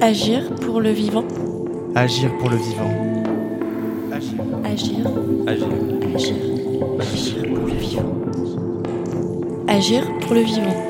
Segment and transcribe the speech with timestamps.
[0.00, 1.24] Agir pour le vivant.
[1.94, 2.90] Agir pour le vivant.
[4.12, 4.40] Agir.
[4.64, 5.06] Agir.
[5.46, 5.68] Agir.
[6.14, 6.34] Agir.
[7.00, 8.12] Agir pour le vivant.
[9.68, 10.86] Agir pour le vivant.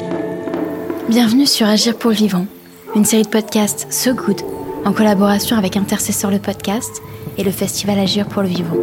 [1.08, 2.46] Bienvenue sur Agir pour le vivant,
[2.94, 4.42] une série de podcasts So Good
[4.84, 7.02] en collaboration avec Intercesseur le podcast
[7.38, 8.76] et le festival Agir pour le vivant.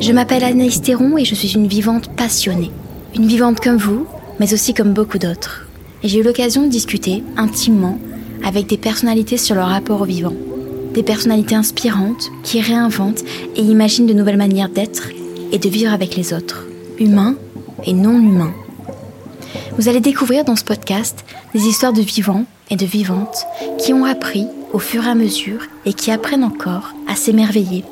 [0.00, 2.70] Je m'appelle Anaïs Théron et je suis une vivante passionnée.
[3.14, 4.06] Une vivante comme vous,
[4.40, 5.63] mais aussi comme beaucoup d'autres.
[6.04, 7.98] J'ai eu l'occasion de discuter intimement
[8.44, 10.34] avec des personnalités sur leur rapport au vivant.
[10.92, 13.24] Des personnalités inspirantes qui réinventent
[13.56, 15.08] et imaginent de nouvelles manières d'être
[15.50, 16.66] et de vivre avec les autres,
[16.98, 17.36] humains
[17.84, 18.52] et non humains.
[19.78, 23.46] Vous allez découvrir dans ce podcast des histoires de vivants et de vivantes
[23.78, 27.82] qui ont appris au fur et à mesure et qui apprennent encore à s'émerveiller,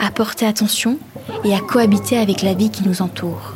[0.00, 0.96] à porter attention
[1.44, 3.52] et à cohabiter avec la vie qui nous entoure.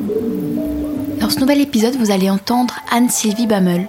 [1.27, 3.89] Dans ce nouvel épisode, vous allez entendre Anne-Sylvie Bammel.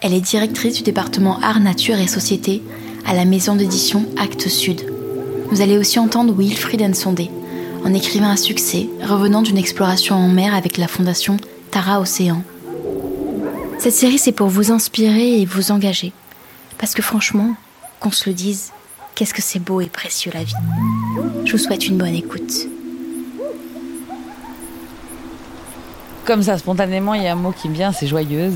[0.00, 2.62] Elle est directrice du département Art, Nature et Société
[3.04, 4.88] à la maison d'édition Actes Sud.
[5.50, 7.32] Vous allez aussi entendre Wilfried Nsondé,
[7.84, 11.36] un écrivain à succès revenant d'une exploration en mer avec la fondation
[11.72, 12.44] Tara Océan.
[13.80, 16.12] Cette série, c'est pour vous inspirer et vous engager.
[16.78, 17.56] Parce que franchement,
[17.98, 18.70] qu'on se le dise,
[19.16, 20.54] qu'est-ce que c'est beau et précieux la vie.
[21.44, 22.68] Je vous souhaite une bonne écoute.
[26.28, 28.52] Comme ça, spontanément, il y a un mot qui me vient, c'est joyeuse.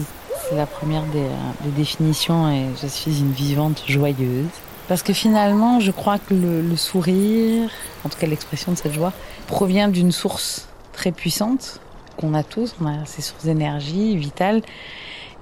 [0.47, 1.25] C'est la première des,
[1.65, 4.45] des, définitions et je suis une vivante joyeuse.
[4.89, 7.71] Parce que finalement, je crois que le, le sourire,
[8.05, 9.15] en tout cas l'expression de cette joie,
[9.47, 11.81] provient d'une source très puissante
[12.19, 14.61] qu'on a tous, on a ces sources d'énergie vitale,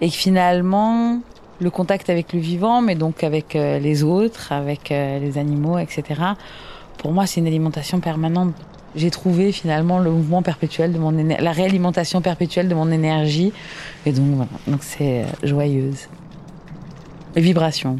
[0.01, 1.19] et que finalement,
[1.59, 5.79] le contact avec le vivant, mais donc avec euh, les autres, avec euh, les animaux,
[5.79, 6.05] etc.,
[6.97, 8.55] pour moi, c'est une alimentation permanente
[8.97, 13.53] j'ai trouvé finalement le mouvement perpétuel de mon la réalimentation perpétuelle de mon énergie.
[14.07, 14.51] Et donc voilà.
[14.67, 16.09] Donc c'est joyeuse.
[17.37, 17.99] Les vibrations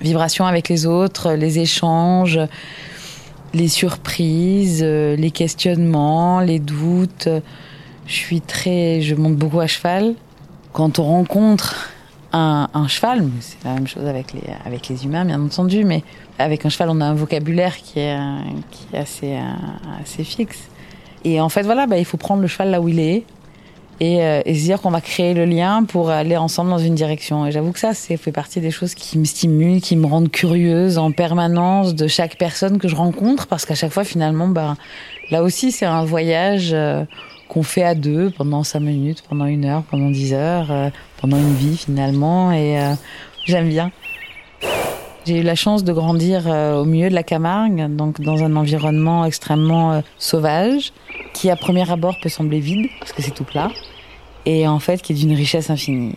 [0.00, 2.38] vibrations avec les autres les échanges
[3.54, 7.28] les surprises les questionnements les doutes.
[8.06, 10.14] Je suis très je monte beaucoup à cheval.
[10.72, 11.93] Quand on rencontre
[12.34, 16.02] un, un cheval, c'est la même chose avec les, avec les humains, bien entendu, mais
[16.38, 18.18] avec un cheval, on a un vocabulaire qui est,
[18.70, 19.38] qui est assez,
[20.02, 20.68] assez fixe.
[21.24, 23.24] Et en fait, voilà, bah, il faut prendre le cheval là où il est
[24.00, 26.94] et, euh, et se dire qu'on va créer le lien pour aller ensemble dans une
[26.94, 27.46] direction.
[27.46, 30.30] Et j'avoue que ça, c'est fait partie des choses qui me stimulent, qui me rendent
[30.30, 34.76] curieuse en permanence de chaque personne que je rencontre, parce qu'à chaque fois, finalement, bah,
[35.30, 36.70] là aussi, c'est un voyage.
[36.72, 37.04] Euh,
[37.54, 41.36] qu'on fait à deux pendant cinq minutes, pendant une heure, pendant dix heures, euh, pendant
[41.36, 42.50] une vie finalement.
[42.50, 42.94] Et euh,
[43.44, 43.92] j'aime bien.
[45.24, 48.56] J'ai eu la chance de grandir euh, au milieu de la Camargue, donc dans un
[48.56, 50.92] environnement extrêmement sauvage,
[51.32, 53.70] qui à premier abord peut sembler vide, parce que c'est tout plat,
[54.44, 56.16] et en fait qui est d'une richesse infinie.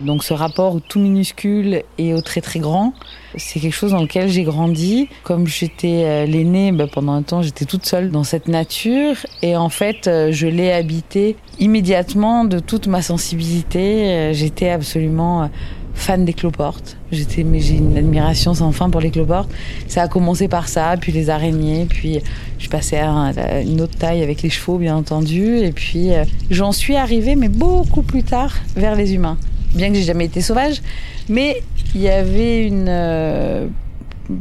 [0.00, 2.94] Donc ce rapport au tout minuscule et au très très grand,
[3.36, 5.08] c'est quelque chose dans lequel j'ai grandi.
[5.24, 9.56] Comme j'étais euh, l'aînée, bah, pendant un temps j'étais toute seule dans cette nature et
[9.56, 14.10] en fait euh, je l'ai habité immédiatement de toute ma sensibilité.
[14.10, 15.50] Euh, j'étais absolument
[15.92, 16.96] fan des cloportes.
[17.12, 19.50] J'étais, mais j'ai une admiration sans fin pour les cloportes.
[19.86, 22.20] Ça a commencé par ça, puis les araignées, puis
[22.58, 26.10] je passais à une autre taille avec les chevaux, bien entendu, et puis
[26.50, 29.36] j'en suis arrivée, mais beaucoup plus tard, vers les humains
[29.74, 30.82] bien que j'ai jamais été sauvage,
[31.28, 31.62] mais
[31.94, 33.66] il y avait une euh,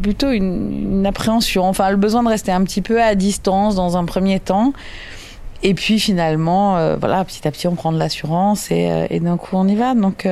[0.01, 4.06] plutôt une, appréhension, enfin le besoin de rester un petit peu à distance dans un
[4.06, 4.73] premier temps.
[5.62, 9.38] Et puis finalement, euh, voilà, petit à petit, on prend de l'assurance et, euh, d'un
[9.38, 9.94] coup, on y va.
[9.94, 10.28] Donc,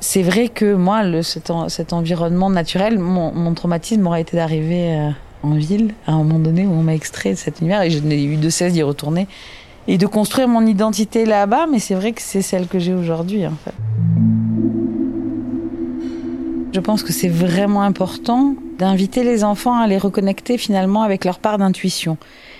[0.00, 5.12] c'est vrai que moi, cet, environnement naturel, mon, traumatisme aurait été d'arriver
[5.42, 7.98] en ville à un moment donné où on m'a extrait de cet univers et je
[8.00, 9.28] n'ai eu de cesse d'y retourner
[9.88, 13.46] et de construire mon identité là-bas, mais c'est vrai que c'est celle que j'ai aujourd'hui
[13.46, 13.74] en fait.
[16.72, 21.38] Je pense que c'est vraiment important d'inviter les enfants à les reconnecter finalement avec leur
[21.38, 22.18] part d'intuition.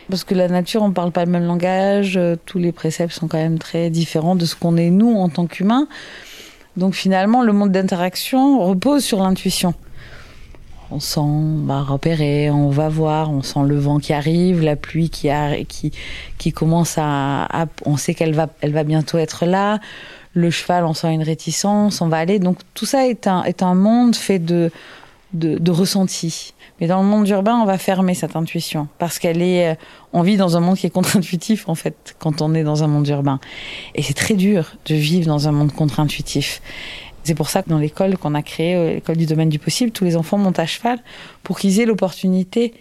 [0.09, 3.29] Parce que la nature, on ne parle pas le même langage, tous les préceptes sont
[3.29, 5.87] quand même très différents de ce qu'on est nous en tant qu'humains.
[6.77, 9.75] Donc finalement, le monde d'interaction repose sur l'intuition
[10.91, 15.31] on sent, repérer, on va voir, on sent le vent qui arrive, la pluie qui
[15.31, 19.79] a, qui commence à, on sait qu'elle va elle va bientôt être là.
[20.33, 22.39] Le cheval, on sent une réticence, on va aller.
[22.39, 24.71] Donc tout ça est un est un monde fait de
[25.33, 26.55] de, de ressenti.
[26.81, 29.79] Mais dans le monde urbain, on va fermer cette intuition parce qu'elle est.
[30.13, 32.87] On vit dans un monde qui est contre-intuitif en fait quand on est dans un
[32.87, 33.41] monde urbain,
[33.95, 36.61] et c'est très dur de vivre dans un monde contre-intuitif.
[37.27, 40.05] C'est pour ça que dans l'école qu'on a créée, l'école du domaine du possible, tous
[40.05, 41.01] les enfants montent à cheval
[41.43, 42.73] pour qu'ils aient l'opportunité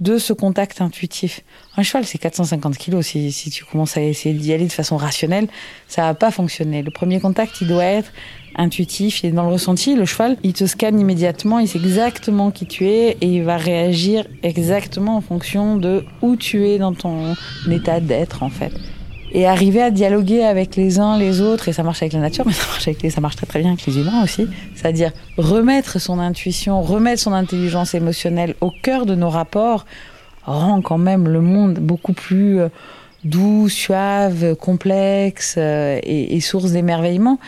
[0.00, 1.42] de ce contact intuitif.
[1.76, 3.06] Un cheval, c'est 450 kilos.
[3.06, 5.48] Si, si tu commences à essayer d'y aller de façon rationnelle,
[5.86, 6.82] ça va pas fonctionner.
[6.82, 8.10] Le premier contact, il doit être
[8.56, 9.94] intuitif, il est dans le ressenti.
[9.94, 13.58] Le cheval, il te scanne immédiatement, il sait exactement qui tu es et il va
[13.58, 17.36] réagir exactement en fonction de où tu es dans ton
[17.70, 18.72] état d'être, en fait
[19.32, 22.44] et arriver à dialoguer avec les uns les autres et ça marche avec la nature
[22.46, 24.48] mais ça marche avec les, ça marche très très bien avec les humains aussi.
[24.74, 29.86] C'est-à-dire remettre son intuition remettre son intelligence émotionnelle au cœur de nos rapports
[30.44, 32.68] rend quand même le monde beaucoup plus euh,
[33.24, 37.38] doux suave complexe euh, et, et source d'émerveillement.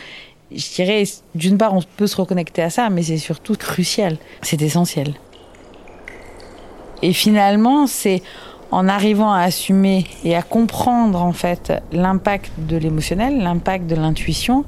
[0.55, 1.03] Je dirais
[1.35, 4.17] d'une part on peut se reconnecter à ça mais c'est surtout crucial.
[4.41, 5.13] C'est essentiel.
[7.01, 8.21] Et finalement c'est
[8.73, 14.65] en arrivant à assumer et à comprendre en fait l'impact de l'émotionnel, l'impact de l'intuition,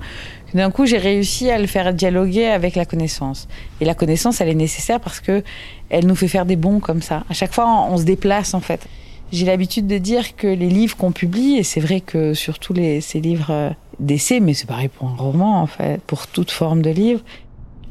[0.54, 3.48] d'un coup j'ai réussi à le faire dialoguer avec la connaissance.
[3.82, 5.44] Et la connaissance, elle est nécessaire parce que
[5.90, 7.24] elle nous fait faire des bons comme ça.
[7.30, 8.88] À chaque fois, on se déplace en fait.
[9.32, 13.02] J'ai l'habitude de dire que les livres qu'on publie, et c'est vrai que surtout les,
[13.02, 13.70] ces livres euh,
[14.00, 17.22] d'essai, mais c'est pareil pour un roman en fait, pour toute forme de livre,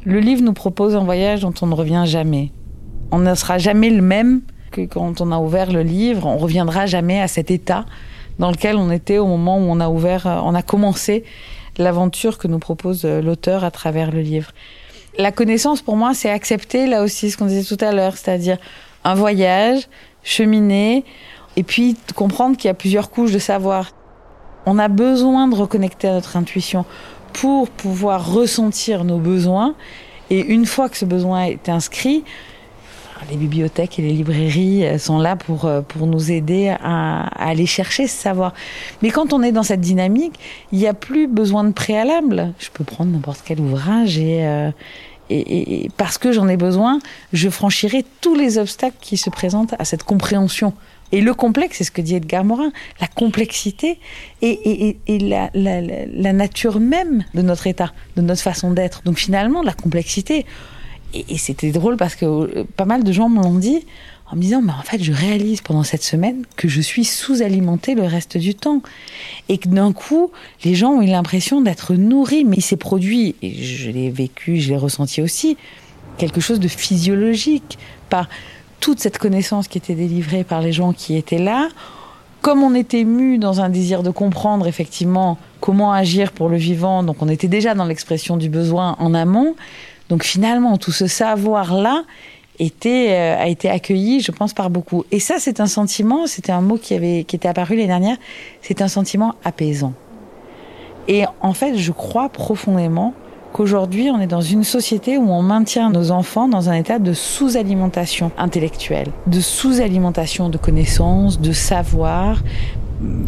[0.04, 2.52] le livre nous propose un voyage dont on ne revient jamais.
[3.10, 4.42] On ne sera jamais le même
[4.74, 7.84] que quand on a ouvert le livre, on reviendra jamais à cet état
[8.38, 11.24] dans lequel on était au moment où on a ouvert, euh, on a commencé
[11.78, 14.50] l'aventure que nous propose euh, l'auteur à travers le livre.
[15.16, 18.58] La connaissance, pour moi, c'est accepter, là aussi, ce qu'on disait tout à l'heure, c'est-à-dire
[19.04, 19.88] un voyage,
[20.24, 21.04] cheminer,
[21.56, 23.92] et puis comprendre qu'il y a plusieurs couches de savoir.
[24.66, 26.84] On a besoin de reconnecter à notre intuition
[27.32, 29.76] pour pouvoir ressentir nos besoins,
[30.30, 32.24] et une fois que ce besoin est inscrit,
[33.30, 37.66] les bibliothèques et les librairies sont là pour, euh, pour nous aider à, à, aller
[37.66, 38.54] chercher ce savoir.
[39.02, 40.34] Mais quand on est dans cette dynamique,
[40.72, 42.52] il n'y a plus besoin de préalable.
[42.58, 44.70] Je peux prendre n'importe quel ouvrage et, euh,
[45.30, 46.98] et, et, parce que j'en ai besoin,
[47.32, 50.74] je franchirai tous les obstacles qui se présentent à cette compréhension.
[51.12, 54.00] Et le complexe, c'est ce que dit Edgar Morin, la complexité
[54.42, 59.02] et la, la, la nature même de notre état, de notre façon d'être.
[59.04, 60.44] Donc finalement, la complexité,
[61.14, 63.86] et, c'était drôle parce que euh, pas mal de gens me l'ont dit
[64.30, 67.94] en me disant mais en fait je réalise pendant cette semaine que je suis sous-alimentée
[67.94, 68.82] le reste du temps.
[69.48, 70.30] Et que d'un coup
[70.64, 72.44] les gens ont eu l'impression d'être nourris.
[72.44, 75.56] Mais il s'est produit et je l'ai vécu je l'ai ressenti aussi
[76.18, 77.78] quelque chose de physiologique.
[78.08, 78.28] Par
[78.80, 81.68] toute cette connaissance qui était délivrée par les gens qui étaient là.
[82.42, 87.02] Comme on était mu dans un désir de comprendre effectivement comment agir pour le vivant.
[87.02, 89.54] Donc on était déjà dans l'expression du besoin en amont
[90.08, 92.04] donc finalement, tout ce savoir-là
[92.58, 95.04] était, euh, a été accueilli, je pense, par beaucoup.
[95.10, 98.16] Et ça, c'est un sentiment, c'était un mot qui, avait, qui était apparu l'année dernière,
[98.62, 99.92] c'est un sentiment apaisant.
[101.08, 103.14] Et en fait, je crois profondément
[103.52, 107.12] qu'aujourd'hui, on est dans une société où on maintient nos enfants dans un état de
[107.12, 112.42] sous-alimentation intellectuelle, de sous-alimentation de connaissances, de savoir.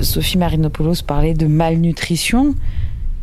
[0.00, 2.55] Sophie Marinopoulos parlait de malnutrition.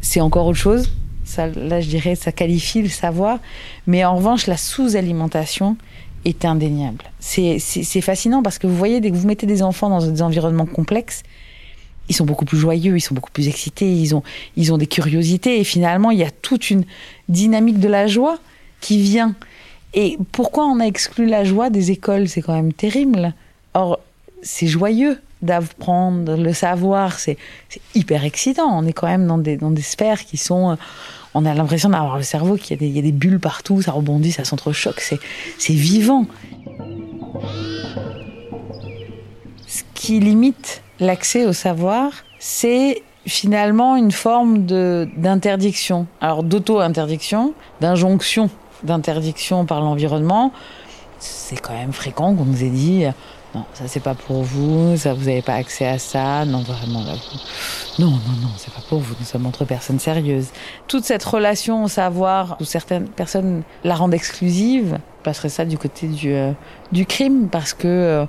[0.01, 0.89] C'est encore autre chose
[1.23, 3.39] ça, là, je dirais, ça qualifie le savoir.
[3.87, 5.77] Mais en revanche, la sous-alimentation
[6.25, 7.03] est indéniable.
[7.19, 7.59] C'est
[8.01, 11.23] fascinant parce que vous voyez, dès que vous mettez des enfants dans des environnements complexes,
[12.09, 14.23] ils sont beaucoup plus joyeux, ils sont beaucoup plus excités, ils ont,
[14.57, 15.59] ils ont des curiosités.
[15.59, 16.83] Et finalement, il y a toute une
[17.29, 18.37] dynamique de la joie
[18.81, 19.35] qui vient.
[19.93, 22.27] Et pourquoi on a exclu la joie des écoles?
[22.27, 23.33] C'est quand même terrible.
[23.73, 23.99] Or,
[24.41, 27.37] c'est joyeux d'apprendre le savoir, c'est
[27.93, 28.67] hyper excitant.
[28.71, 30.77] On est quand même dans des, dans des sphères qui sont.
[31.35, 34.31] On a l'impression d'avoir le cerveau, qu'il y, y, a des bulles partout, ça rebondit,
[34.31, 36.25] ça s'entrechoque, c'est vivant.
[39.67, 46.07] Ce qui limite l'accès au savoir, c'est finalement une forme d'interdiction.
[46.21, 48.49] Alors d'auto-interdiction, d'injonction
[48.83, 50.51] d'interdiction par l'environnement.
[51.19, 53.05] C'est quand même fréquent qu'on nous ait dit
[53.55, 57.03] non, ça c'est pas pour vous, ça vous n'avez pas accès à ça, non vraiment
[57.03, 57.13] là.
[57.99, 60.47] Non, non, non, c'est pas pour vous, nous sommes entre personnes sérieuses.
[60.87, 66.07] Toute cette relation au savoir, où certaines personnes la rendent exclusive, passerait ça du côté
[66.07, 66.51] du, euh,
[66.91, 68.25] du crime, parce que euh,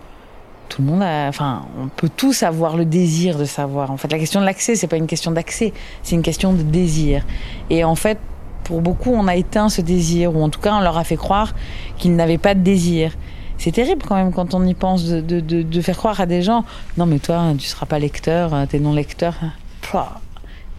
[0.69, 3.90] tout le monde a, enfin, on peut tous avoir le désir de savoir.
[3.90, 6.62] En fait, la question de l'accès, c'est pas une question d'accès, c'est une question de
[6.62, 7.25] désir.
[7.71, 8.19] Et en fait,
[8.64, 11.16] pour beaucoup, on a éteint ce désir, ou en tout cas, on leur a fait
[11.16, 11.54] croire
[11.97, 13.12] qu'ils n'avaient pas de désir
[13.58, 16.64] c'est terrible quand même quand on y pense de, faire croire à des gens
[16.96, 19.34] non mais toi tu seras pas lecteur t'es non lecteur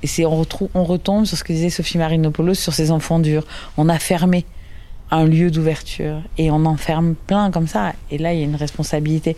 [0.03, 3.43] et c'est on, on retombe sur ce que disait Sophie Marinopoulos sur ses enfants durs.
[3.77, 4.45] On a fermé
[5.11, 7.93] un lieu d'ouverture et on en ferme plein comme ça.
[8.11, 9.35] Et là il y a une responsabilité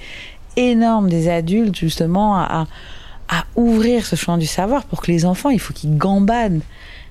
[0.55, 2.67] énorme des adultes justement à,
[3.29, 6.61] à ouvrir ce champ du savoir pour que les enfants il faut qu'ils gambadent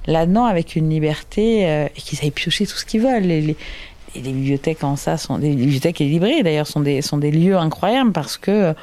[0.07, 3.25] là-dedans avec une liberté euh, et qu'ils aillent piocher tout ce qu'ils veulent.
[3.25, 3.57] Les,
[4.21, 7.57] les bibliothèques en ça sont des bibliothèques et librairies d'ailleurs sont des sont des lieux
[7.57, 8.75] incroyables parce que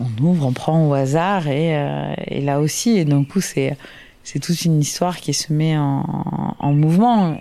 [0.00, 3.76] on ouvre, on prend au hasard et, euh, et là aussi et d'un coup c'est
[4.24, 7.36] c'est toute une histoire qui se met en, en mouvement.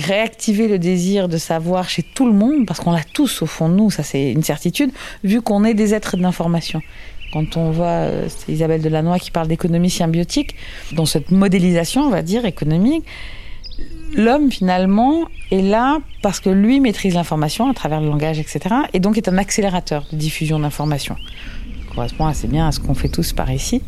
[0.00, 3.68] Réactiver le désir de savoir chez tout le monde, parce qu'on l'a tous au fond
[3.68, 4.90] de nous, ça c'est une certitude,
[5.22, 6.82] vu qu'on est des êtres d'information.
[7.32, 10.56] Quand on voit, euh, Isabelle Delannoy qui parle d'économie symbiotique,
[10.92, 13.04] dans cette modélisation, on va dire, économique,
[14.14, 18.60] l'homme finalement est là parce que lui maîtrise l'information à travers le langage, etc.
[18.92, 21.16] Et donc est un accélérateur de diffusion d'information.
[21.94, 23.82] Correspond assez bien à ce qu'on fait tous par ici.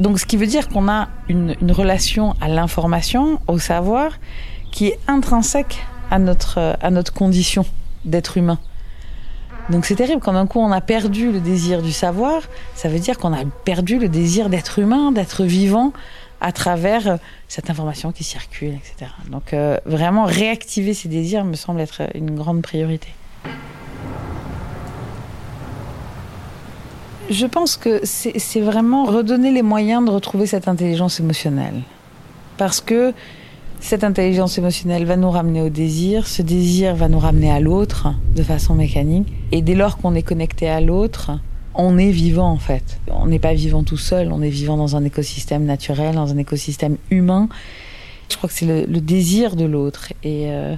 [0.00, 4.18] Donc ce qui veut dire qu'on a une, une relation à l'information, au savoir,
[4.72, 5.78] qui est intrinsèque
[6.10, 7.64] à notre, à notre condition
[8.04, 8.58] d'être humain.
[9.70, 12.42] Donc c'est terrible, quand d'un coup on a perdu le désir du savoir,
[12.74, 15.92] ça veut dire qu'on a perdu le désir d'être humain, d'être vivant
[16.40, 17.16] à travers euh,
[17.48, 19.10] cette information qui circule, etc.
[19.30, 23.08] Donc euh, vraiment réactiver ces désirs me semble être une grande priorité.
[27.28, 31.82] Je pense que c'est vraiment redonner les moyens de retrouver cette intelligence émotionnelle.
[32.56, 33.12] Parce que
[33.80, 38.14] cette intelligence émotionnelle va nous ramener au désir, ce désir va nous ramener à l'autre
[38.34, 39.26] de façon mécanique.
[39.50, 41.32] Et dès lors qu'on est connecté à l'autre,
[41.76, 42.98] on est vivant en fait.
[43.08, 46.38] On n'est pas vivant tout seul, on est vivant dans un écosystème naturel, dans un
[46.38, 47.48] écosystème humain.
[48.28, 50.12] Je crois que c'est le, désir de l'autre.
[50.22, 50.74] Et, euh,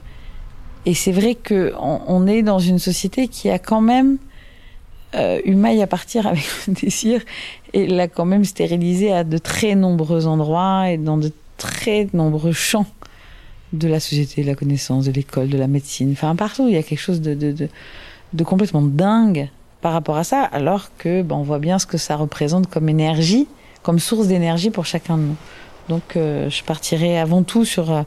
[0.94, 4.16] c'est vrai qu'on on est dans une société qui a quand même
[5.14, 7.22] euh, eu maille à partir avec le désir
[7.72, 12.52] et l'a quand même stérilisé à de très nombreux endroits et dans de très nombreux
[12.52, 12.86] champs
[13.74, 16.12] de la société, de la connaissance, de l'école, de la médecine.
[16.12, 17.68] Enfin, partout, il y a quelque chose de
[18.44, 22.16] complètement dingue par rapport à ça, alors que ben, on voit bien ce que ça
[22.16, 23.46] représente comme énergie,
[23.82, 25.36] comme source d'énergie pour chacun de nous.
[25.88, 28.02] Donc, euh, je partirai avant tout sur euh,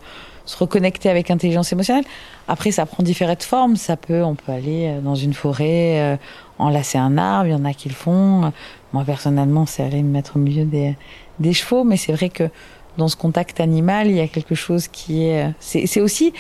[0.46, 2.04] se reconnecter avec intelligence émotionnelle.
[2.48, 3.76] Après, ça prend différentes formes.
[3.76, 6.18] Ça peut, on peut aller euh, dans une forêt, euh,
[6.60, 7.48] enlacer un arbre.
[7.48, 8.52] Il y en a qui le font.
[8.94, 10.96] Moi, personnellement, c'est aller me mettre au milieu des,
[11.40, 11.84] des chevaux.
[11.84, 12.50] Mais c'est vrai que
[12.98, 15.50] dans ce contact animal, il y a quelque chose qui est.
[15.60, 16.34] C'est aussi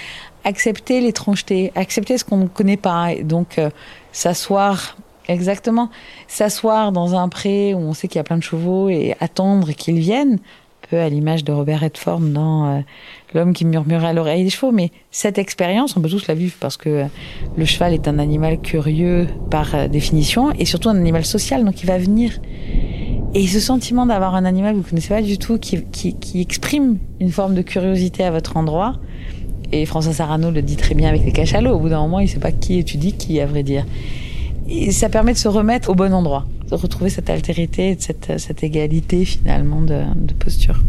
[0.43, 3.13] accepter l'étrangeté, accepter ce qu'on ne connaît pas.
[3.13, 3.69] Et donc, euh,
[4.11, 4.97] s'asseoir.
[5.27, 5.89] Exactement.
[6.27, 9.71] S'asseoir dans un pré où on sait qu'il y a plein de chevaux et attendre
[9.71, 10.39] qu'ils viennent,
[10.89, 12.79] peu à l'image de Robert Redford dans euh,
[13.33, 14.71] L'homme qui murmurait à l'oreille des chevaux.
[14.71, 17.05] Mais cette expérience, on peut tous la vivre parce que euh,
[17.55, 21.81] le cheval est un animal curieux par euh, définition et surtout un animal social, donc
[21.81, 22.39] il va venir.
[23.33, 26.41] Et ce sentiment d'avoir un animal que vous connaissez pas du tout, qui, qui, qui
[26.41, 28.95] exprime une forme de curiosité à votre endroit,
[29.71, 32.27] et François Sarano le dit très bien avec les cachalots, au bout d'un moment, il
[32.27, 33.85] sait pas qui étudie qui, à vrai dire.
[34.73, 38.63] Et ça permet de se remettre au bon endroit, de retrouver cette altérité, cette, cette
[38.63, 40.01] égalité finalement de,
[40.39, 40.79] posture.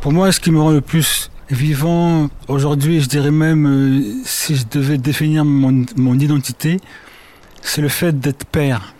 [0.00, 4.56] Pour moi, ce qui me rend le plus vivant aujourd'hui, je dirais même, euh, si
[4.56, 6.80] je devais définir mon, identité,
[7.62, 8.92] c'est le fait d'être père.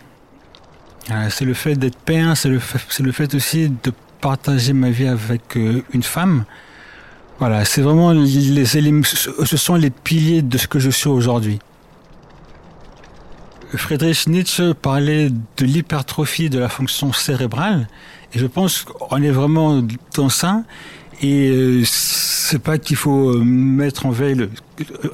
[1.11, 2.61] Euh, c'est le fait d'être père, c'est le,
[2.99, 3.91] le fait aussi de
[4.21, 6.45] partager ma vie avec euh, une femme.
[7.39, 8.65] Voilà, c'est vraiment les,
[9.03, 11.59] ce sont les piliers de ce que je suis aujourd'hui.
[13.73, 17.87] Friedrich Nietzsche parlait de l'hypertrophie de la fonction cérébrale,
[18.33, 19.83] et je pense qu'on est vraiment
[20.15, 20.63] dans ça.
[21.21, 24.49] Et euh, c'est pas qu'il faut mettre en veille le,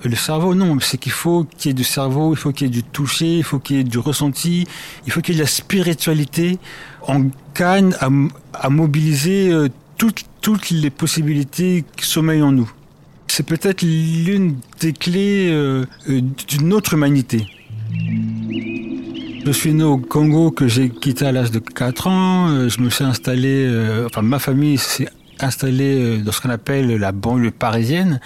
[0.03, 2.69] le cerveau, non, c'est qu'il faut qu'il y ait du cerveau, il faut qu'il y
[2.69, 4.67] ait du toucher, il faut qu'il y ait du ressenti,
[5.05, 6.57] il faut qu'il y ait de la spiritualité.
[7.07, 8.09] On gagne à,
[8.53, 12.71] à mobiliser euh, toutes, toutes les possibilités qui sommeillent en nous.
[13.27, 17.47] C'est peut-être l'une des clés euh, d'une autre humanité.
[19.45, 22.67] Je suis né au Congo que j'ai quitté à l'âge de 4 ans.
[22.67, 25.07] Je me suis installé, euh, enfin ma famille s'est
[25.43, 28.19] installée dans ce qu'on appelle la banlieue parisienne.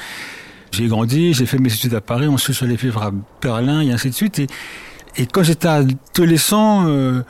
[0.71, 3.81] J'ai grandi, j'ai fait mes études à Paris, ensuite je suis allé vivre à Berlin
[3.81, 4.39] et ainsi de suite.
[4.39, 4.47] Et,
[5.17, 7.21] et quand j'étais adolescent, euh,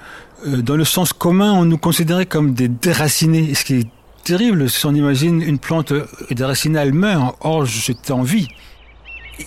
[0.48, 3.88] euh, dans le sens commun, on nous considérait comme des déracinés, ce qui est
[4.24, 5.94] terrible si on imagine une plante
[6.32, 7.38] déracinée, elle meurt.
[7.42, 8.48] Or, j'étais en vie.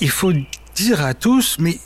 [0.00, 0.32] Il faut
[0.76, 1.78] dire à tous, mais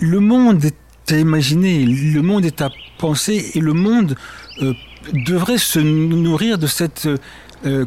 [0.00, 2.68] le monde est à imaginer, le monde est à
[2.98, 4.16] penser et le monde
[4.60, 4.74] euh,
[5.14, 7.08] devrait se nourrir de cette
[7.66, 7.84] euh,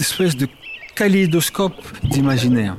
[0.00, 0.46] espèce de
[0.94, 1.74] kaléidoscope
[2.04, 2.76] d'imaginaire.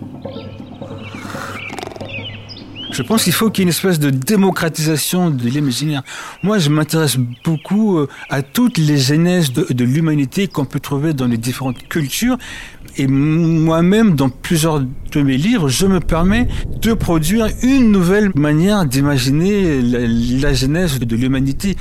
[2.91, 6.01] Je pense qu'il faut qu'il y ait une espèce de démocratisation de l'imaginaire.
[6.43, 11.27] Moi, je m'intéresse beaucoup à toutes les genèses de, de l'humanité qu'on peut trouver dans
[11.27, 12.37] les différentes cultures.
[12.97, 16.47] Et moi-même, dans plusieurs de mes livres, je me permets
[16.81, 21.75] de produire une nouvelle manière d'imaginer la, la genèse de l'humanité.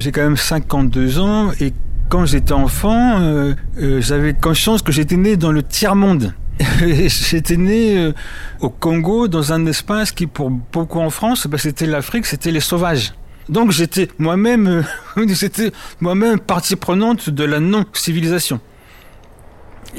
[0.00, 1.72] J'ai quand même 52 ans et
[2.08, 6.34] quand j'étais enfant, euh, euh, j'avais conscience que j'étais né dans le tiers-monde.
[6.80, 8.12] j'étais né euh,
[8.60, 12.60] au Congo dans un espace qui pour beaucoup en France, ben, c'était l'Afrique, c'était les
[12.60, 13.12] sauvages.
[13.48, 14.84] Donc j'étais moi-même,
[16.00, 18.60] moi-même partie prenante de la non-civilisation.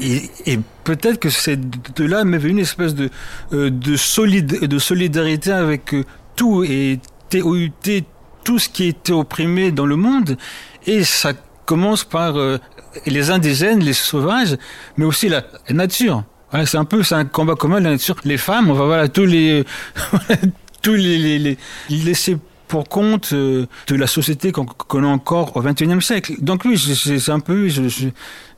[0.00, 3.10] Et, et peut-être que c'est de là m'est venue une espèce de,
[3.50, 5.94] de, solide, de solidarité avec
[6.36, 7.00] tout et
[7.30, 8.04] TOUT,
[8.44, 10.36] tout ce qui était opprimé dans le monde.
[10.86, 11.32] Et ça
[11.68, 12.56] commence par euh,
[13.04, 14.56] les indigènes, les sauvages,
[14.96, 16.24] mais aussi la nature.
[16.50, 18.16] Voilà, c'est un peu, c'est un combat commun la nature.
[18.24, 19.64] Les femmes, on va voilà tous les,
[20.82, 21.58] tous les, les, les
[21.90, 26.34] laisser pour compte euh, de la société qu'on connaît encore au XXIe siècle.
[26.38, 28.08] Donc oui, c'est un peu, je, je,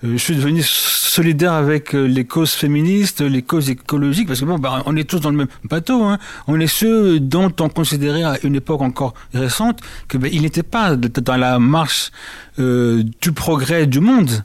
[0.02, 4.58] je, suis devenu solidaire avec euh, les causes féministes, les causes écologiques, parce que bon,
[4.58, 6.02] bah, on est tous dans le même bateau.
[6.02, 6.18] Hein.
[6.48, 10.96] On est ceux dont on considérait à une époque encore récente que il n'était pas
[10.96, 12.10] dans la marche
[12.58, 14.44] euh, du progrès du monde.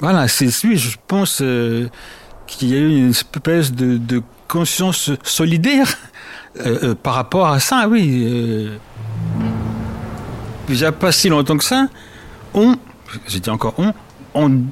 [0.00, 1.88] Voilà, c'est lui, je pense euh,
[2.48, 5.96] qu'il y a eu une espèce de conscience solidaire
[6.60, 8.24] euh, euh, par rapport à ça, oui.
[8.26, 8.76] Euh,
[10.68, 11.88] déjà pas si longtemps que ça,
[12.54, 12.76] on,
[13.26, 13.92] j'ai encore on,
[14.34, 14.62] on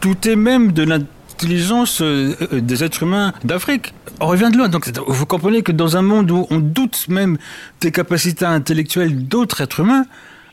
[0.00, 3.94] doutait même de l'intelligence des êtres humains d'Afrique.
[4.20, 4.68] On revient de loin.
[4.68, 7.38] Donc vous comprenez que dans un monde où on doute même
[7.80, 10.04] des capacités intellectuelles d'autres êtres humains,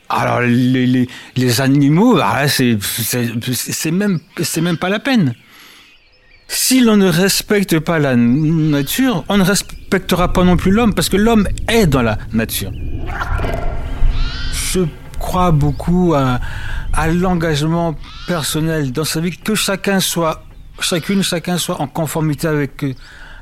[0.10, 4.20] alors les animaux, ah, c'est même,
[4.62, 5.34] même pas la peine.
[6.54, 11.08] Si l'on ne respecte pas la nature, on ne respectera pas non plus l'homme, parce
[11.08, 12.74] que l'homme est dans la nature.
[14.52, 14.82] Je
[15.18, 16.42] crois beaucoup à,
[17.08, 17.96] l'engagement
[18.28, 20.44] personnel dans sa vie, que chacun soit,
[20.82, 22.86] chacune, chacun soit en conformité avec,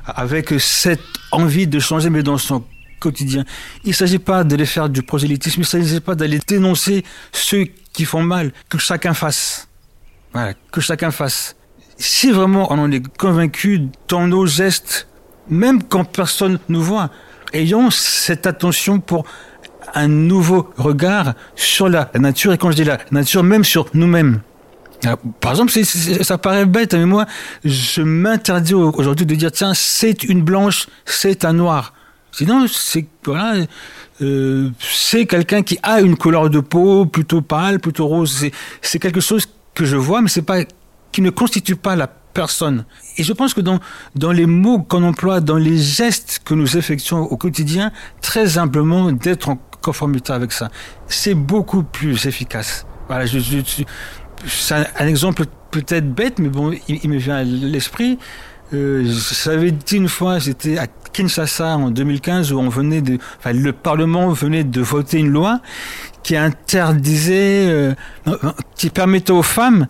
[0.06, 1.00] avec cette
[1.32, 2.62] envie de changer, mais dans son
[3.00, 3.44] quotidien.
[3.82, 7.66] Il ne s'agit pas d'aller faire du prosélytisme, il ne s'agit pas d'aller dénoncer ceux
[7.92, 9.66] qui font mal, que chacun fasse.
[10.32, 11.56] Voilà, que chacun fasse
[12.00, 15.06] si vraiment on en est convaincu dans nos gestes,
[15.48, 17.10] même quand personne nous voit,
[17.52, 19.24] ayons cette attention pour
[19.94, 24.40] un nouveau regard sur la nature, et quand je dis la nature, même sur nous-mêmes.
[25.40, 25.72] Par exemple,
[26.22, 27.26] ça paraît bête, mais moi,
[27.64, 31.94] je m'interdis aujourd'hui de dire, tiens, c'est une blanche, c'est un noir.
[32.32, 33.64] Sinon, c'est voilà,
[34.22, 34.70] euh,
[35.28, 38.46] quelqu'un qui a une couleur de peau plutôt pâle, plutôt rose.
[38.82, 40.60] C'est quelque chose que je vois, mais c'est pas
[41.12, 42.84] qui ne constitue pas la personne.
[43.18, 43.80] Et je pense que dans,
[44.14, 49.12] dans les mots qu'on emploie, dans les gestes que nous effectuons au quotidien, très humblement,
[49.12, 50.70] d'être en conformité avec ça,
[51.06, 52.86] c'est beaucoup plus efficace.
[53.08, 53.84] Voilà, je, je,
[54.46, 58.18] c'est un, exemple peut-être bête, mais bon, il, me vient à l'esprit.
[58.72, 59.04] Euh,
[59.44, 63.72] J'avais dit une fois, j'étais à Kinshasa en 2015 où on venait de, enfin, le
[63.72, 65.60] Parlement venait de voter une loi
[66.22, 67.94] qui interdisait, euh,
[68.76, 69.88] qui permettait aux femmes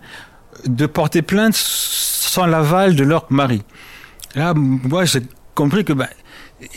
[0.65, 3.61] de porter plainte sans l'aval de leur mari.
[4.35, 5.21] Là, moi, j'ai
[5.55, 6.07] compris que, ben,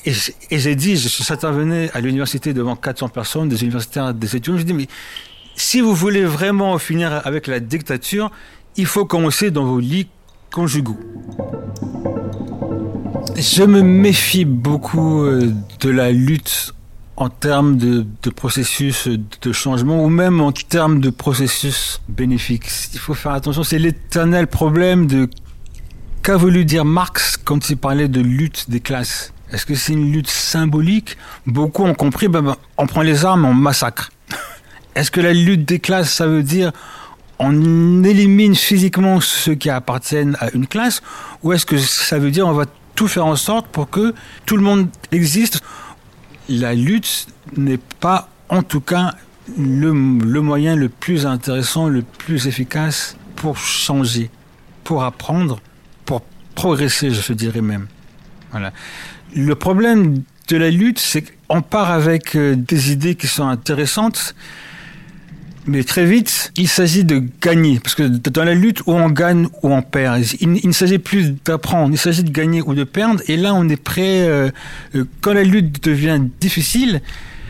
[0.04, 0.12] et,
[0.50, 4.88] j'ai dit, j'intervenais à l'université devant 400 personnes, des universitaires, des étudiants, j'ai dit, mais
[5.56, 8.30] si vous voulez vraiment finir avec la dictature,
[8.76, 10.08] il faut commencer dans vos lits
[10.50, 10.98] conjugaux.
[13.36, 16.73] Je me méfie beaucoup euh, de la lutte
[17.16, 22.66] en termes de, de, processus de changement ou même en termes de processus bénéfiques.
[22.92, 25.28] Il faut faire attention, c'est l'éternel problème de
[26.22, 29.32] qu'a voulu dire Marx quand il parlait de lutte des classes.
[29.52, 31.16] Est-ce que c'est une lutte symbolique?
[31.46, 34.10] Beaucoup ont compris, ben, ben, on prend les armes, on massacre.
[34.96, 36.72] Est-ce que la lutte des classes, ça veut dire
[37.38, 41.02] on élimine physiquement ceux qui appartiennent à une classe?
[41.42, 44.14] Ou est-ce que ça veut dire on va tout faire en sorte pour que
[44.46, 45.60] tout le monde existe
[46.48, 47.26] la lutte
[47.56, 49.14] n'est pas, en tout cas,
[49.58, 54.30] le, moyen le plus intéressant, le plus efficace pour changer,
[54.84, 55.60] pour apprendre,
[56.04, 56.22] pour
[56.54, 57.86] progresser, je dirais même.
[58.50, 58.72] Voilà.
[59.34, 64.34] Le problème de la lutte, c'est qu'on part avec euh, des idées qui sont intéressantes,
[65.66, 67.80] mais très vite, il s'agit de gagner.
[67.80, 70.22] Parce que dans la lutte, où on gagne ou on perd.
[70.40, 73.22] Il, ne s'agit plus d'apprendre, il s'agit de gagner ou de perdre.
[73.28, 74.50] Et là, on est prêt, euh,
[74.94, 77.00] euh, quand la lutte devient difficile,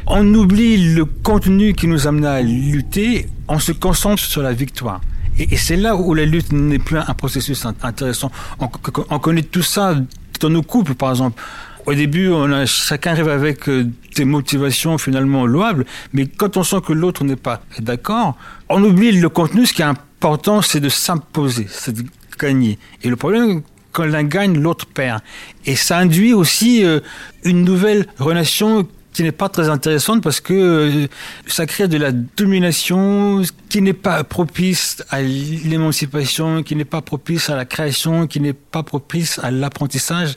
[0.06, 5.00] on oublie le contenu qui nous amène à lutter, on se concentre sur la victoire.
[5.38, 8.30] Et, c'est là où la lutte n'est plus un processus intéressant.
[8.60, 8.68] On,
[9.10, 9.96] on connaît tout ça
[10.40, 11.42] dans nos couples, par exemple.
[11.86, 13.68] Au début, on a, chacun arrive avec
[14.14, 18.36] des motivations finalement louables, mais quand on sent que l'autre n'est pas d'accord,
[18.68, 19.66] on oublie le contenu.
[19.66, 22.04] Ce qui est important, c'est de s'imposer, c'est de
[22.38, 22.78] gagner.
[23.02, 25.20] Et le problème, quand l'un gagne, l'autre perd.
[25.66, 27.00] Et ça induit aussi euh,
[27.44, 31.06] une nouvelle relation qui n'est pas très intéressante parce que euh,
[31.46, 37.48] ça crée de la domination qui n'est pas propice à l'émancipation, qui n'est pas propice
[37.48, 40.34] à la création, qui n'est pas propice à l'apprentissage.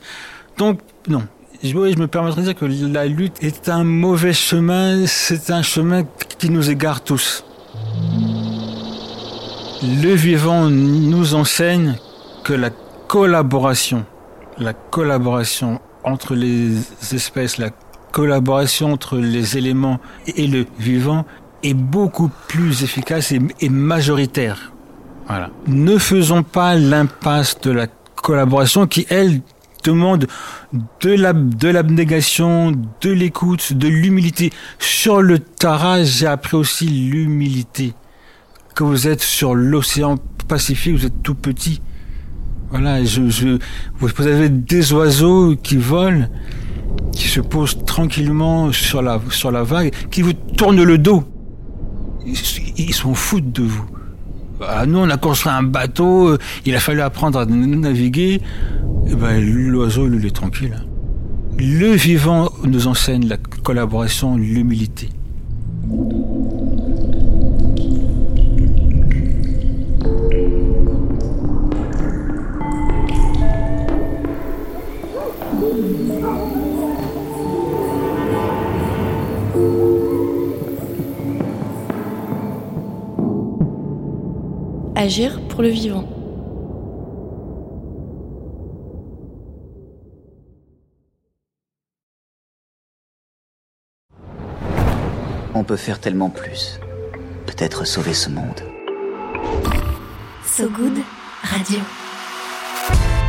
[0.56, 1.26] Donc, non.
[1.62, 6.04] Je, me permettrai de dire que la lutte est un mauvais chemin, c'est un chemin
[6.38, 7.44] qui nous égare tous.
[9.82, 11.96] Le vivant nous enseigne
[12.44, 12.70] que la
[13.08, 14.04] collaboration,
[14.58, 16.76] la collaboration entre les
[17.12, 17.70] espèces, la
[18.12, 21.24] collaboration entre les éléments et le vivant
[21.64, 24.72] est beaucoup plus efficace et, majoritaire.
[25.26, 25.50] Voilà.
[25.66, 29.40] Ne faisons pas l'impasse de la collaboration qui, elle,
[29.88, 30.26] demande
[31.00, 34.52] de la de l'abnégation, de l'écoute, de l'humilité.
[34.78, 37.94] Sur le Tara, j'ai appris aussi l'humilité.
[38.74, 40.16] Que vous êtes sur l'océan
[40.48, 41.82] Pacifique, vous êtes tout petit.
[42.70, 43.58] Voilà, je,
[43.98, 46.26] vous avez des oiseaux qui volent,
[47.12, 51.22] qui se posent tranquillement sur la, sur la vague, qui vous tournent le dos.
[52.26, 53.86] Ils, s'en foutent de vous.
[54.60, 58.34] Ah, nous, on a construit un bateau, euh, il a fallu apprendre à naviguer.
[58.34, 58.40] Et
[59.12, 60.76] eh ben, l'oiseau, il est tranquille.
[60.76, 60.84] Hein.
[61.58, 65.08] Le vivant nous enseigne la collaboration, l'humilité.
[85.00, 86.08] Agir pour le vivant.
[95.54, 96.80] On peut faire tellement plus.
[97.46, 98.60] Peut-être sauver ce monde.
[100.44, 100.98] So Good
[101.42, 101.78] Radio.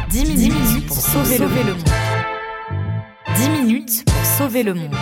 [0.09, 1.83] 10 minutes, pour sauver, le monde.
[3.35, 4.95] 10 minutes pour sauver le monde.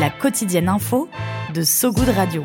[0.00, 1.08] La quotidienne info
[1.54, 2.44] de So Good Radio.